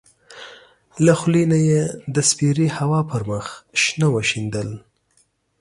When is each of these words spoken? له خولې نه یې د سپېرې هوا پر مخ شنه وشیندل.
له 1.05 1.13
خولې 1.19 1.43
نه 1.51 1.59
یې 1.69 1.81
د 2.15 2.17
سپېرې 2.29 2.67
هوا 2.77 3.01
پر 3.09 3.21
مخ 3.29 3.45
شنه 3.81 4.07
وشیندل. 4.15 4.69